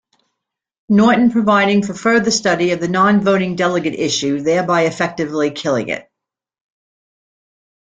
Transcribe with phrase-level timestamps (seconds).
[0.89, 6.09] Norton providing for further study of the non-voting delegate issue, thereby effectively killing it.